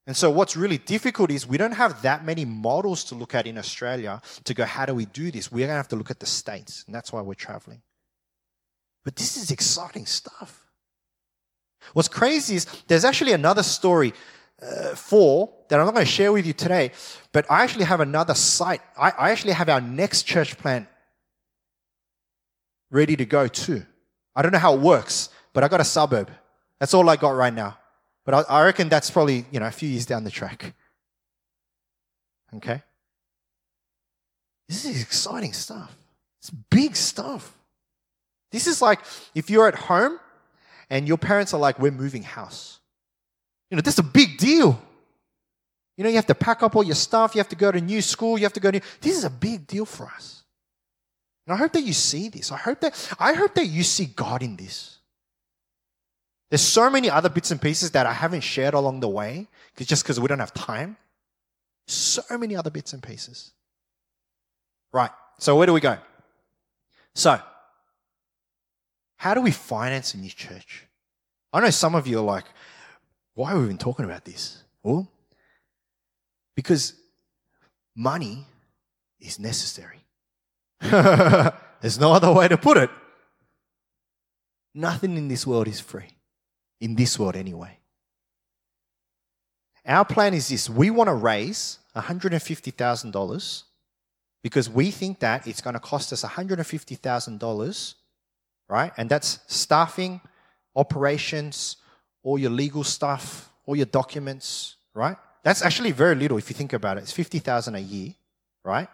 [0.07, 3.47] And so, what's really difficult is we don't have that many models to look at
[3.47, 5.51] in Australia to go, how do we do this?
[5.51, 7.81] We're going to have to look at the States, and that's why we're traveling.
[9.03, 10.65] But this is exciting stuff.
[11.93, 14.13] What's crazy is there's actually another story
[14.65, 14.95] uh,
[15.69, 16.93] that I'm not going to share with you today,
[17.33, 18.81] but I actually have another site.
[18.97, 20.89] I, I actually have our next church plant
[22.91, 23.85] ready to go too.
[24.35, 26.31] I don't know how it works, but I got a suburb.
[26.81, 27.79] That's all I got right now.
[28.25, 30.75] But I, I reckon that's probably, you know, a few years down the track.
[32.57, 32.83] Okay?
[34.69, 35.95] This is exciting stuff.
[36.41, 37.57] It's big stuff.
[38.51, 39.01] This is like
[39.35, 40.19] if you're at home
[40.91, 42.81] and your parents are like, we're moving house.
[43.71, 44.81] You know, this is a big deal.
[45.97, 47.81] You know, you have to pack up all your stuff, you have to go to
[47.81, 50.43] new school, you have to go to this is a big deal for us.
[51.47, 52.51] And I hope that you see this.
[52.51, 54.99] I hope that I hope that you see God in this.
[56.51, 60.05] There's so many other bits and pieces that I haven't shared along the way, just
[60.05, 60.97] because we don't have time.
[61.87, 63.53] So many other bits and pieces.
[64.93, 65.11] Right.
[65.39, 65.99] So where do we go?
[67.15, 67.41] So,
[69.17, 70.85] How do we finance a new church?
[71.53, 72.45] I know some of you are like,
[73.35, 74.63] why are we even talking about this?
[74.83, 75.09] Well,
[76.55, 76.95] because
[77.95, 78.47] money
[79.21, 80.05] is necessary.
[80.81, 82.91] There's no other way to put it.
[84.75, 86.09] Nothing in this world is free.
[86.81, 87.79] In this world, anyway.
[89.87, 93.63] Our plan is this we want to raise $150,000
[94.43, 97.95] because we think that it's going to cost us $150,000,
[98.69, 98.93] right?
[98.97, 100.21] And that's staffing,
[100.75, 101.77] operations,
[102.25, 105.17] all your legal stuff, all your documents, right?
[105.45, 107.03] That's actually very little if you think about it.
[107.03, 108.15] It's 50,000 a year,
[108.65, 108.89] right?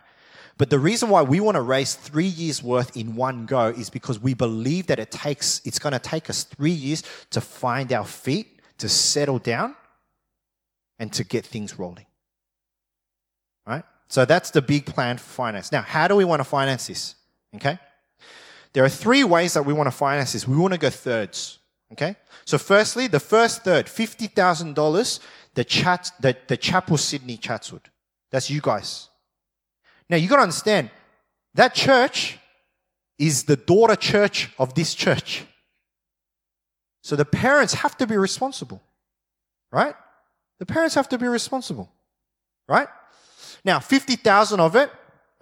[0.58, 3.88] But the reason why we want to raise three years worth in one go is
[3.88, 7.90] because we believe that it takes, it's going to take us three years to find
[7.92, 9.74] our feet, to settle down,
[10.98, 12.04] and to get things rolling.
[13.66, 13.84] Right?
[14.08, 15.70] So that's the big plan for finance.
[15.70, 17.14] Now, how do we want to finance this?
[17.54, 17.78] Okay?
[18.72, 20.46] There are three ways that we want to finance this.
[20.46, 21.59] We want to go thirds.
[21.92, 22.16] Okay?
[22.44, 25.20] So firstly, the first third, $50,000,
[25.54, 27.90] the, chat, the, the Chapel Sydney Chatswood.
[28.30, 29.08] That's you guys.
[30.08, 30.90] Now you got to understand
[31.54, 32.38] that church
[33.18, 35.44] is the daughter church of this church.
[37.02, 38.82] So the parents have to be responsible,
[39.72, 39.94] right?
[40.58, 41.90] The parents have to be responsible,
[42.68, 42.88] right?
[43.64, 44.90] Now, 50,000 of it,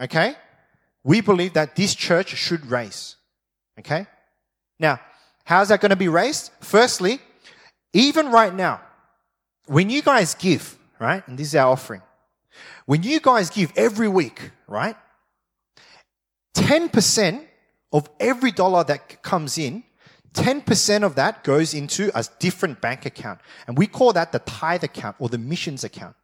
[0.00, 0.36] okay,
[1.04, 3.16] we believe that this church should raise,
[3.78, 4.06] okay?
[4.78, 5.00] Now,
[5.48, 6.50] how's that going to be raised?
[6.60, 7.20] Firstly,
[7.94, 8.82] even right now,
[9.64, 12.02] when you guys give, right, and this is our offering,
[12.84, 14.94] when you guys give every week, right?
[16.54, 17.46] 10%
[17.94, 19.84] of every dollar that comes in,
[20.34, 23.40] 10% of that goes into a different bank account.
[23.66, 26.14] And we call that the tithe account or the missions account.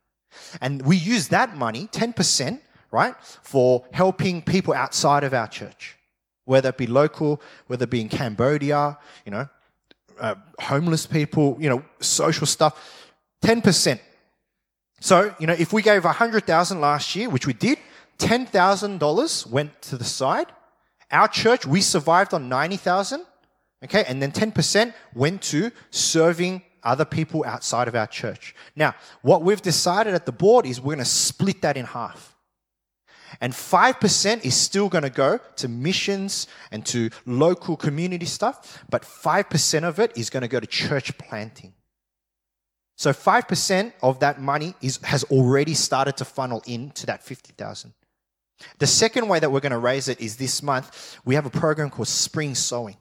[0.60, 2.60] And we use that money, 10%,
[2.90, 5.96] right, for helping people outside of our church,
[6.44, 9.48] whether it be local, whether it be in Cambodia, you know,
[10.20, 13.12] uh, homeless people, you know, social stuff.
[13.42, 14.00] 10%.
[15.00, 17.78] So, you know, if we gave 100,000 last year, which we did,
[18.18, 20.46] $10,000 went to the side.
[21.11, 23.24] Our church, we survived on 90,000.
[23.85, 24.04] Okay.
[24.09, 28.54] And then 10% went to serving other people outside of our church.
[28.76, 32.34] Now, what we've decided at the board is we're going to split that in half.
[33.40, 39.03] And 5% is still going to go to missions and to local community stuff, but
[39.03, 41.73] 5% of it is going to go to church planting.
[42.97, 47.92] So 5% of that money is, has already started to funnel into that 50,000.
[48.79, 51.51] The second way that we're going to raise it is this month, we have a
[51.51, 52.97] program called Spring Sowing.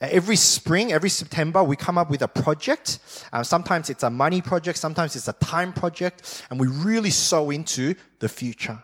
[0.00, 2.98] Every spring, every September, we come up with a project.
[3.32, 7.50] Uh, sometimes it's a money project, sometimes it's a time project, and we really sow
[7.50, 8.82] into the future.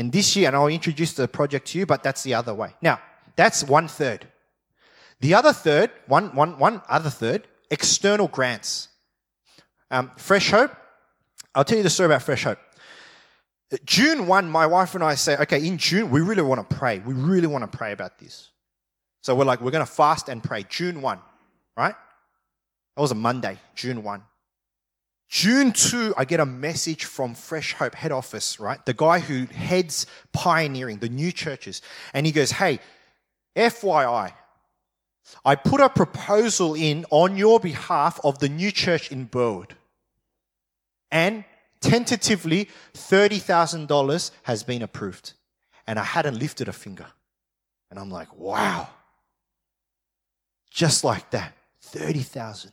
[0.00, 2.74] And this year, and I'll introduce the project to you, but that's the other way.
[2.80, 3.00] Now,
[3.36, 4.26] that's one third.
[5.20, 8.88] The other third, one, one, one other third, external grants.
[9.90, 10.74] Um, Fresh Hope,
[11.54, 12.58] I'll tell you the story about Fresh Hope.
[13.84, 17.00] June 1, my wife and I say, okay, in June, we really want to pray.
[17.00, 18.48] We really want to pray about this.
[19.20, 20.64] So we're like, we're going to fast and pray.
[20.66, 21.18] June 1,
[21.76, 21.94] right?
[22.96, 24.22] That was a Monday, June 1.
[25.30, 28.84] June 2, I get a message from Fresh Hope head office, right?
[28.84, 31.82] The guy who heads pioneering the new churches.
[32.12, 32.80] And he goes, hey,
[33.54, 34.32] FYI,
[35.44, 39.76] I put a proposal in on your behalf of the new church in Burwood
[41.12, 41.44] and
[41.80, 45.34] tentatively $30,000 has been approved.
[45.86, 47.06] And I hadn't lifted a finger.
[47.88, 48.88] And I'm like, wow.
[50.72, 51.54] Just like that.
[51.82, 52.72] 30,000.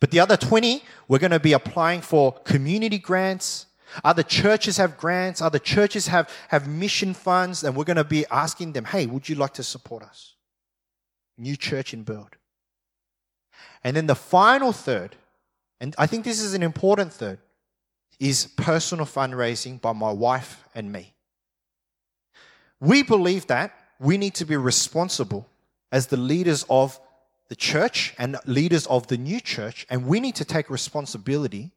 [0.00, 3.66] But the other 20, we're going to be applying for community grants.
[4.04, 5.40] Other churches have grants.
[5.40, 7.64] Other churches have, have mission funds.
[7.64, 10.34] And we're going to be asking them, hey, would you like to support us?
[11.38, 12.36] New church in build.
[13.84, 15.16] And then the final third
[15.80, 17.38] and I think this is an important third,
[18.18, 21.14] is personal fundraising by my wife and me.
[22.80, 25.46] We believe that we need to be responsible
[25.92, 26.98] as the leaders of
[27.48, 31.70] the church and leaders of the new church, and we need to take responsibility,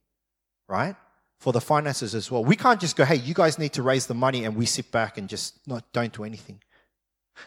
[0.67, 0.95] right,
[1.39, 2.43] for the finances as well.
[2.43, 4.91] We can't just go, hey, you guys need to raise the money, and we sit
[4.91, 6.61] back and just not, don't do anything.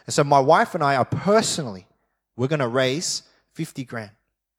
[0.07, 1.85] And so my wife and I are personally,
[2.35, 4.11] we're going to raise 50 grand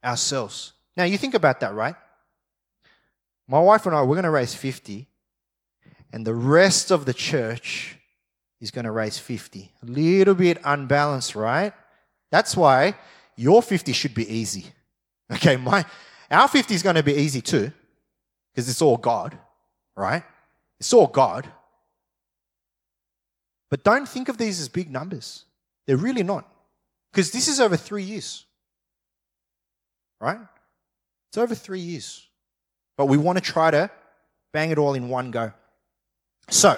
[0.05, 1.97] ourselves now, you think about that, right?
[3.49, 5.07] My wife and I, we're going to raise 50,
[6.13, 7.97] and the rest of the church
[8.61, 9.73] is going to raise 50.
[9.83, 11.73] A little bit unbalanced, right?
[12.31, 12.95] That's why
[13.37, 14.67] your 50 should be easy.
[15.33, 15.85] Okay, my
[16.31, 17.73] our 50 is going to be easy too,
[18.53, 19.37] because it's all God,
[19.97, 20.23] right?
[20.79, 21.49] It's all God.
[23.71, 25.45] But don't think of these as big numbers.
[25.87, 26.49] They're really not.
[27.13, 28.45] Because this is over three years.
[30.21, 30.39] Right?
[31.29, 32.27] It's over three years.
[32.97, 33.91] But we want to try to
[34.53, 35.53] bang it all in one go.
[36.51, 36.77] So,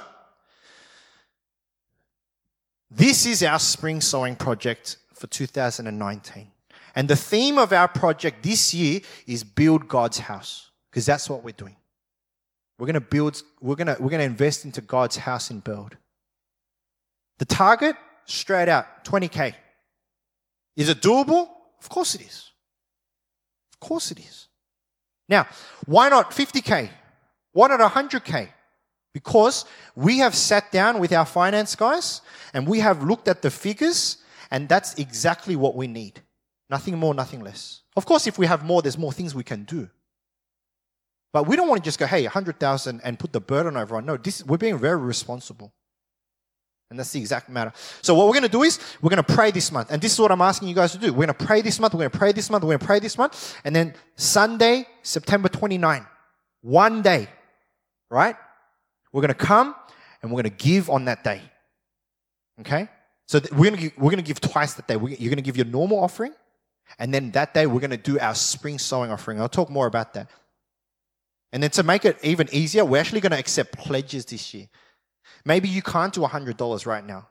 [2.91, 6.49] this is our spring sowing project for 2019.
[6.95, 11.45] And the theme of our project this year is build God's house, because that's what
[11.45, 11.77] we're doing.
[12.79, 15.61] We're going to build, we're going to, we're going to invest into God's house in
[15.61, 15.97] Burwood.
[17.39, 19.55] The target, straight out, 20K.
[20.77, 21.49] Is it doable?
[21.81, 22.51] Of course it is.
[23.75, 24.49] Of course it is.
[25.29, 25.47] Now,
[25.87, 26.89] why not 50K?
[27.53, 28.49] Why not 100K?
[29.17, 32.21] Because we have sat down with our finance guys
[32.53, 34.19] and we have looked at the figures,
[34.51, 36.21] and that's exactly what we need.
[36.69, 37.81] Nothing more, nothing less.
[37.97, 39.89] Of course, if we have more, there's more things we can do.
[41.33, 44.05] But we don't want to just go, hey, 100,000 and put the burden over on.
[44.05, 45.73] No, this, we're being very responsible.
[46.91, 47.73] And that's the exact matter.
[48.03, 49.91] So what we're going to do is we're going to pray this month.
[49.91, 51.11] And this is what I'm asking you guys to do.
[51.11, 51.95] We're going to pray this month.
[51.95, 52.65] We're going to pray this month.
[52.65, 53.57] We're going to pray this month.
[53.65, 56.07] And then Sunday, September 29,
[56.61, 57.29] one day,
[58.11, 58.37] right?
[59.17, 59.75] We're going to come
[60.21, 61.41] and we're going to give on that day.
[62.61, 62.87] Okay?
[63.25, 64.97] So we're going we're to give twice that day.
[64.97, 66.35] you're going to give your normal offering.
[66.99, 69.41] And then that day we're going to do our spring sowing offering.
[69.41, 70.29] I'll talk more about that.
[71.51, 74.69] And then to make it even easier, we're actually going to accept pledges this year.
[75.47, 77.27] Maybe you can't do $100 right now,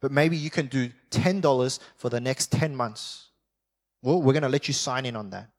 [0.00, 3.30] but maybe you can do $10 for the next 10 months.
[4.02, 5.50] Well, we're going to let you sign in on that.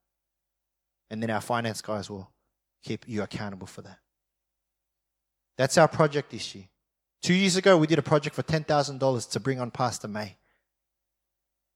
[1.09, 2.31] And then our finance guys will
[2.81, 3.97] keep you accountable for that.
[5.57, 6.65] That's our project this year.
[7.21, 10.35] Two years ago, we did a project for $10,000 to bring on Pastor May.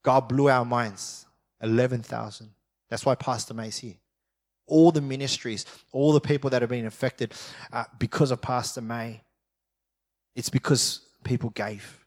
[0.04, 1.26] God blew our minds.
[1.62, 2.50] 11,000.
[2.90, 3.96] That's why Pastor May is here.
[4.68, 7.34] All the ministries, all the people that have been affected
[7.74, 9.22] uh, because of Pastor May,
[10.36, 12.06] it's because people gave.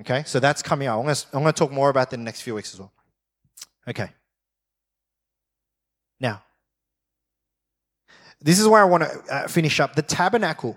[0.00, 0.98] Okay, so that's coming out.
[0.98, 2.74] I'm going, to, I'm going to talk more about that in the next few weeks
[2.74, 2.92] as well.
[3.86, 4.08] Okay.
[6.18, 6.42] Now,
[8.42, 9.94] this is where I want to uh, finish up.
[9.94, 10.76] The tabernacle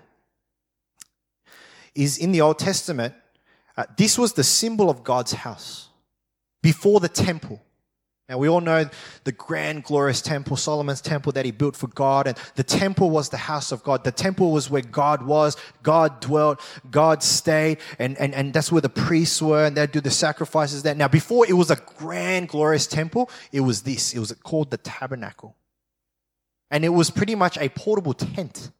[1.94, 3.14] is in the Old Testament.
[3.76, 5.88] Uh, this was the symbol of God's house
[6.62, 7.60] before the temple.
[8.28, 8.90] Now, we all know
[9.22, 12.26] the grand, glorious temple, Solomon's temple that he built for God.
[12.26, 14.02] And the temple was the house of God.
[14.02, 18.80] The temple was where God was, God dwelt, God stayed, and, and, and that's where
[18.80, 20.96] the priests were, and they'd do the sacrifices there.
[20.96, 24.12] Now, before it was a grand, glorious temple, it was this.
[24.12, 25.54] It was called the tabernacle.
[26.70, 28.70] And it was pretty much a portable tent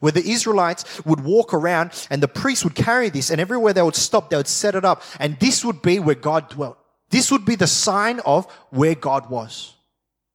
[0.00, 3.82] where the Israelites would walk around and the priests would carry this, and everywhere they
[3.82, 6.78] would stop, they would set it up, and this would be where God dwelt.
[7.10, 9.74] This would be the sign of where God was.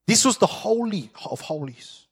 [0.06, 2.06] This was the holy of holies.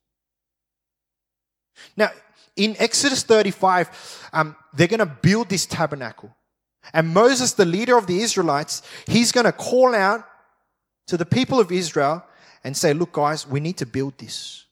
[1.96, 2.10] Now,
[2.56, 6.36] in Exodus 35, um, they're going to build this tabernacle.
[6.94, 10.26] And Moses, the leader of the Israelites, he's going to call out
[11.08, 12.24] to the people of Israel
[12.66, 14.66] and say, Look, guys, we need to build this.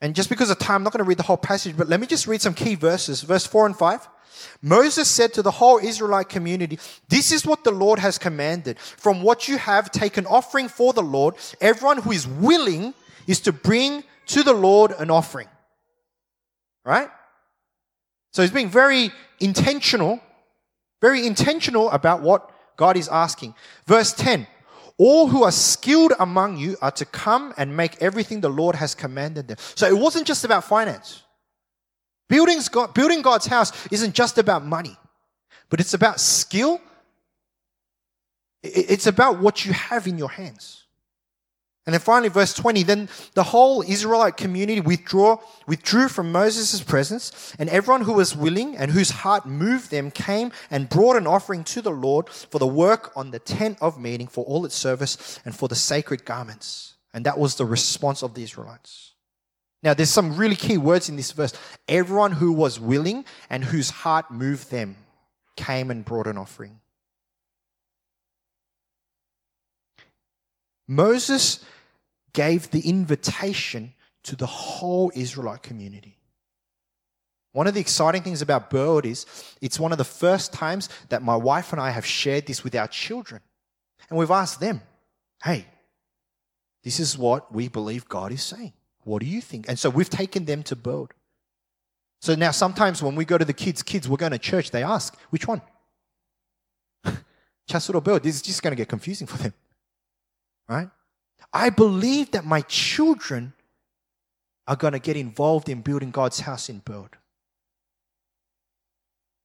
[0.00, 2.00] And just because of time, I'm not going to read the whole passage, but let
[2.00, 3.22] me just read some key verses.
[3.22, 4.08] Verse 4 and 5.
[4.62, 6.78] Moses said to the whole Israelite community,
[7.08, 8.78] This is what the Lord has commanded.
[8.78, 11.34] From what you have, take an offering for the Lord.
[11.60, 12.94] Everyone who is willing
[13.26, 15.48] is to bring to the Lord an offering.
[16.84, 17.08] Right?
[18.32, 20.20] So he's being very intentional,
[21.02, 23.54] very intentional about what God is asking.
[23.86, 24.46] Verse 10
[24.98, 28.94] All who are skilled among you are to come and make everything the Lord has
[28.94, 29.58] commanded them.
[29.74, 31.22] So it wasn't just about finance.
[32.28, 34.96] Building God's house isn't just about money,
[35.68, 36.80] but it's about skill.
[38.62, 40.85] It's about what you have in your hands.
[41.86, 47.54] And then finally, verse 20, then the whole Israelite community withdraw, withdrew from Moses' presence,
[47.60, 51.62] and everyone who was willing and whose heart moved them came and brought an offering
[51.62, 55.38] to the Lord for the work on the tent of meeting, for all its service,
[55.44, 56.94] and for the sacred garments.
[57.14, 59.12] And that was the response of the Israelites.
[59.84, 61.52] Now, there's some really key words in this verse.
[61.86, 64.96] Everyone who was willing and whose heart moved them
[65.56, 66.80] came and brought an offering.
[70.88, 71.64] Moses
[72.36, 76.18] gave the invitation to the whole Israelite community.
[77.52, 79.24] One of the exciting things about Burwood is
[79.62, 82.74] it's one of the first times that my wife and I have shared this with
[82.74, 83.40] our children.
[84.10, 84.82] And we've asked them,
[85.42, 85.64] hey,
[86.84, 88.74] this is what we believe God is saying.
[89.04, 89.66] What do you think?
[89.66, 91.14] And so we've taken them to Burwood.
[92.20, 94.82] So now sometimes when we go to the kids, kids, we're going to church, they
[94.82, 95.62] ask, which one?
[97.66, 98.24] Chatswood or Burwood?
[98.24, 99.54] This is just going to get confusing for them.
[100.68, 100.90] Right?
[101.56, 103.54] I believe that my children
[104.68, 107.16] are going to get involved in building God's house in Burwood.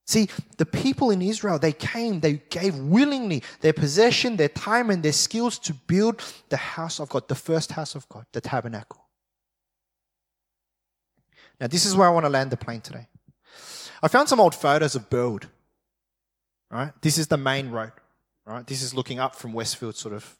[0.08, 5.02] See, the people in Israel, they came, they gave willingly their possession, their time, and
[5.02, 9.06] their skills to build the house of God, the first house of God, the tabernacle.
[11.62, 13.08] Now, this is where I want to land the plane today.
[14.04, 15.46] I found some old photos of Burwood.
[16.70, 16.92] Right?
[17.02, 17.94] This is the main road.
[18.46, 18.68] Right?
[18.68, 20.36] This is looking up from Westfield, sort of.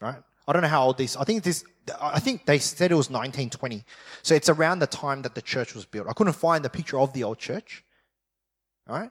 [0.00, 0.22] Right?
[0.46, 1.16] I don't know how old this.
[1.16, 1.64] I think this.
[2.00, 3.84] I think they said it was 1920.
[4.22, 6.06] So it's around the time that the church was built.
[6.08, 7.84] I couldn't find the picture of the old church.
[8.88, 9.10] All right.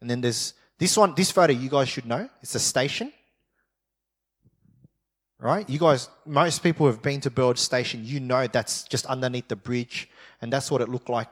[0.00, 1.14] And then there's this one.
[1.14, 2.28] This photo you guys should know.
[2.42, 3.12] It's a station.
[5.38, 5.68] Right?
[5.68, 9.56] You guys, most people have been to Burwood Station, you know that's just underneath the
[9.56, 10.08] bridge,
[10.40, 11.26] and that's what it looked like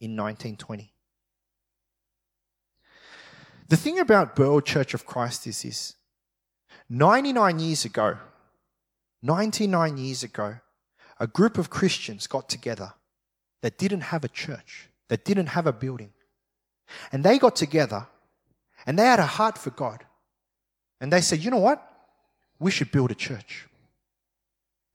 [0.00, 0.92] in 1920.
[3.68, 5.96] The thing about Burwood Church of Christ is this
[6.88, 8.16] 99 years ago,
[9.26, 10.56] 99 years ago,
[11.18, 12.92] a group of Christians got together
[13.62, 16.12] that didn't have a church, that didn't have a building.
[17.12, 18.06] And they got together
[18.86, 20.04] and they had a heart for God.
[21.00, 21.82] And they said, you know what?
[22.58, 23.66] We should build a church.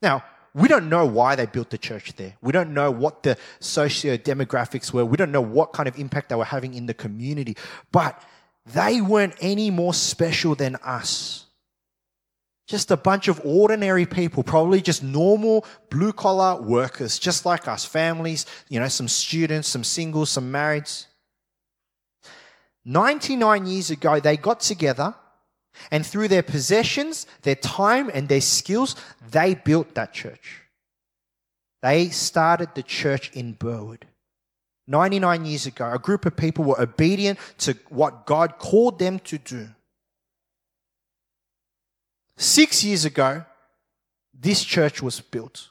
[0.02, 0.24] Now,
[0.54, 2.34] we don't know why they built the church there.
[2.42, 5.06] We don't know what the socio demographics were.
[5.06, 7.56] We don't know what kind of impact they were having in the community.
[7.92, 8.22] But
[8.66, 11.46] they weren't any more special than us.
[12.68, 17.84] Just a bunch of ordinary people, probably just normal blue collar workers, just like us,
[17.84, 21.08] families, you know, some students, some singles, some marrieds.
[22.86, 25.14] 99 years ago, they got together
[25.90, 28.96] and through their possessions, their time, and their skills,
[29.30, 30.62] they built that church.
[31.82, 34.06] They started the church in Burwood.
[34.88, 39.38] 99 years ago, a group of people were obedient to what God called them to
[39.38, 39.70] do.
[42.42, 43.46] Six years ago,
[44.34, 45.70] this church was built.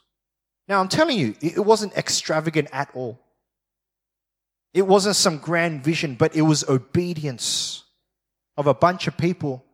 [0.69, 3.19] Now, I'm telling you, it wasn't extravagant at all.
[4.73, 7.83] It wasn't some grand vision, but it was obedience
[8.57, 9.65] of a bunch of people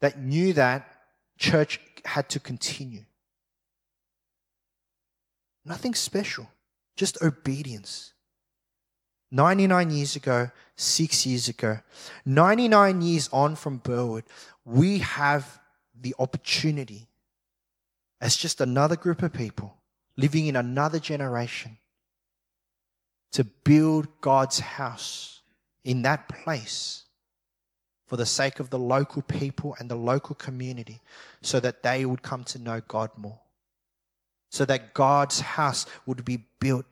[0.00, 0.88] that knew that
[1.36, 3.02] church had to continue.
[5.64, 6.48] Nothing special,
[6.94, 8.12] just obedience.
[9.32, 11.80] 99 years ago, six years ago,
[12.24, 14.22] 99 years on from Burwood,
[14.64, 15.58] we have
[16.00, 17.08] the opportunity
[18.20, 19.74] as just another group of people
[20.16, 21.78] living in another generation
[23.32, 25.42] to build God's house
[25.84, 27.04] in that place
[28.06, 31.00] for the sake of the local people and the local community
[31.42, 33.38] so that they would come to know God more.
[34.50, 36.86] So that God's house would be built.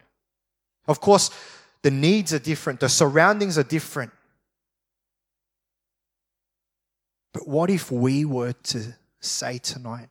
[0.87, 1.31] Of course,
[1.83, 4.13] the needs are different, the surroundings are different.
[7.37, 10.09] But what if we were to say tonight,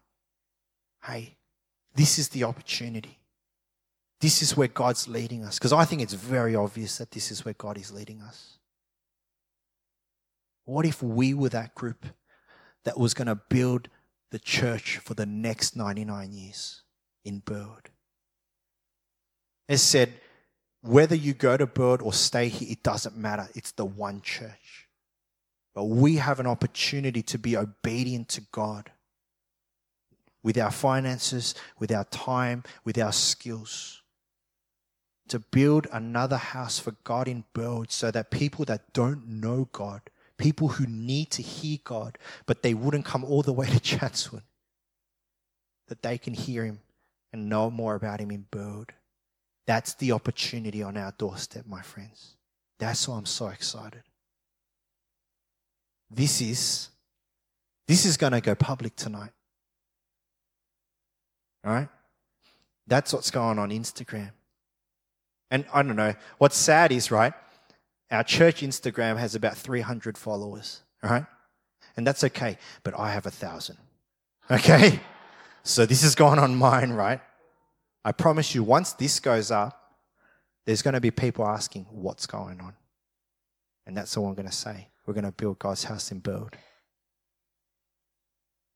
[1.05, 1.38] hey,
[1.95, 3.17] this is the opportunity?
[4.21, 5.57] This is where God's leading us.
[5.57, 8.59] Because I think it's very obvious that this is where God is leading us.
[10.65, 12.05] What if we were that group
[12.84, 13.89] that was going to build
[14.30, 16.84] the church for the next 99 years
[17.23, 17.89] in Burwood?
[19.67, 20.13] As said,
[20.82, 23.49] whether you go to Burwood or stay here, it doesn't matter.
[23.55, 24.84] It's the one church.
[25.76, 28.91] But we have an opportunity to be obedient to God
[30.41, 34.01] with our finances, with our time, with our skills.
[35.28, 40.01] To build another house for God in Burwood so that people that don't know God
[40.38, 44.43] people who need to hear God, but they wouldn't come all the way to Chatswood,
[45.88, 46.80] that they can hear Him
[47.32, 48.93] and know more about Him in Burwood.
[49.67, 52.36] That's the opportunity on our doorstep, my friends.
[52.78, 54.03] That's why I'm so excited.
[56.10, 56.89] This is
[57.88, 59.32] this is going to go public tonight.
[61.64, 61.89] All right?
[62.88, 64.32] That's what's going on Instagram.
[65.51, 67.34] And I don't know, what's sad is, right?
[68.12, 71.26] Our church Instagram has about 300 followers, all right?
[71.97, 73.78] And that's okay, but I have a thousand,
[74.51, 74.99] okay?
[75.64, 77.22] so this is going on mine, right?
[78.03, 79.93] I promise you, once this goes up,
[80.66, 82.74] there's going to be people asking, what's going on?
[83.86, 84.89] And that's all I'm going to say.
[85.06, 86.58] We're going to build God's house in Burwood.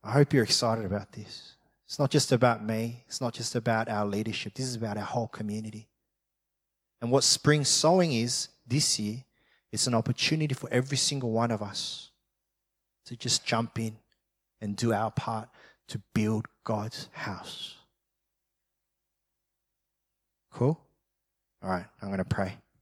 [0.03, 1.55] I hope you're excited about this.
[1.85, 3.03] It's not just about me.
[3.07, 4.53] It's not just about our leadership.
[4.53, 5.89] This is about our whole community.
[7.01, 9.23] And what spring sowing is, this year,
[9.71, 12.11] it's an opportunity for every single one of us
[13.05, 13.97] to just jump in
[14.61, 15.49] and do our part
[15.87, 17.75] to build God's house.
[20.51, 20.79] Cool?
[21.63, 22.57] All right, I'm going to pray.